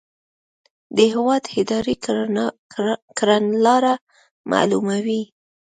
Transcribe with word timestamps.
د 0.95 0.97
هیواد 1.13 1.43
اداري 1.59 1.95
کړنلاره 3.17 3.93
معلوموي. 4.51 5.23